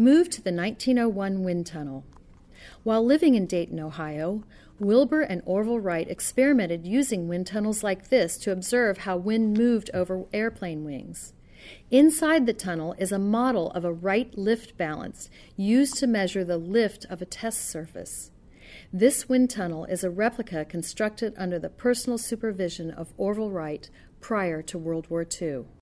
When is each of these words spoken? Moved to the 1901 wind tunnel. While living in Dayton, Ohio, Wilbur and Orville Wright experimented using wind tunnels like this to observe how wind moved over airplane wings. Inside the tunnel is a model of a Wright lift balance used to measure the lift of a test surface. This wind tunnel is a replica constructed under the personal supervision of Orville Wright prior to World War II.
Moved 0.00 0.30
to 0.34 0.42
the 0.42 0.52
1901 0.52 1.42
wind 1.42 1.66
tunnel. 1.66 2.04
While 2.84 3.04
living 3.04 3.34
in 3.34 3.46
Dayton, 3.46 3.80
Ohio, 3.80 4.44
Wilbur 4.78 5.22
and 5.22 5.42
Orville 5.44 5.80
Wright 5.80 6.08
experimented 6.08 6.86
using 6.86 7.26
wind 7.26 7.48
tunnels 7.48 7.82
like 7.82 8.08
this 8.08 8.38
to 8.38 8.52
observe 8.52 8.98
how 8.98 9.16
wind 9.16 9.58
moved 9.58 9.90
over 9.92 10.26
airplane 10.32 10.84
wings. 10.84 11.32
Inside 11.90 12.46
the 12.46 12.52
tunnel 12.52 12.94
is 12.96 13.10
a 13.10 13.18
model 13.18 13.72
of 13.72 13.84
a 13.84 13.92
Wright 13.92 14.38
lift 14.38 14.76
balance 14.76 15.30
used 15.56 15.96
to 15.96 16.06
measure 16.06 16.44
the 16.44 16.58
lift 16.58 17.04
of 17.10 17.20
a 17.20 17.26
test 17.26 17.68
surface. 17.68 18.30
This 18.92 19.28
wind 19.28 19.50
tunnel 19.50 19.84
is 19.86 20.04
a 20.04 20.10
replica 20.10 20.64
constructed 20.64 21.34
under 21.36 21.58
the 21.58 21.70
personal 21.70 22.18
supervision 22.18 22.92
of 22.92 23.12
Orville 23.16 23.50
Wright 23.50 23.90
prior 24.20 24.62
to 24.62 24.78
World 24.78 25.10
War 25.10 25.26
II. 25.42 25.64